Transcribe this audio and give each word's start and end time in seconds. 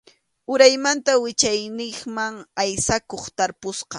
Uraymanta 0.53 1.11
wichayniqman 1.23 2.35
aysakuq 2.63 3.23
tarpusqa. 3.37 3.89